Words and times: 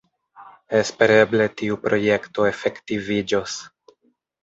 Espereble, 0.79 1.47
tiu 1.63 1.79
projekto 1.85 2.51
efektiviĝos. 2.55 3.63